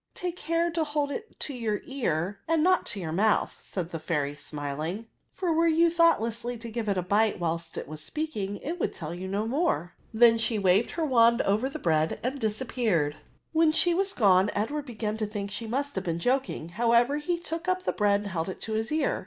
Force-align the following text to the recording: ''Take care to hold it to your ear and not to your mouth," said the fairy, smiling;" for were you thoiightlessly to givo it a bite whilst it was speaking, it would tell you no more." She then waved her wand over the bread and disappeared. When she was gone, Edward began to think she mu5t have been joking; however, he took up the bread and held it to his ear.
''Take 0.15 0.35
care 0.35 0.71
to 0.71 0.83
hold 0.83 1.11
it 1.11 1.39
to 1.41 1.53
your 1.53 1.81
ear 1.85 2.39
and 2.47 2.63
not 2.63 2.87
to 2.87 2.99
your 2.99 3.11
mouth," 3.11 3.55
said 3.61 3.91
the 3.91 3.99
fairy, 3.99 4.35
smiling;" 4.35 5.05
for 5.35 5.53
were 5.53 5.67
you 5.67 5.91
thoiightlessly 5.91 6.59
to 6.59 6.71
givo 6.71 6.87
it 6.87 6.97
a 6.97 7.03
bite 7.03 7.39
whilst 7.39 7.77
it 7.77 7.87
was 7.87 8.03
speaking, 8.03 8.57
it 8.63 8.79
would 8.79 8.93
tell 8.93 9.13
you 9.13 9.27
no 9.27 9.45
more." 9.45 9.93
She 10.37 10.55
then 10.57 10.63
waved 10.63 10.91
her 10.97 11.05
wand 11.05 11.43
over 11.43 11.69
the 11.69 11.77
bread 11.77 12.19
and 12.23 12.39
disappeared. 12.39 13.17
When 13.51 13.71
she 13.71 13.93
was 13.93 14.13
gone, 14.13 14.49
Edward 14.55 14.87
began 14.87 15.17
to 15.17 15.27
think 15.27 15.51
she 15.51 15.67
mu5t 15.67 15.93
have 15.93 16.03
been 16.03 16.17
joking; 16.17 16.69
however, 16.69 17.17
he 17.17 17.37
took 17.37 17.67
up 17.67 17.83
the 17.83 17.93
bread 17.93 18.21
and 18.21 18.29
held 18.31 18.49
it 18.49 18.59
to 18.61 18.73
his 18.73 18.91
ear. 18.91 19.19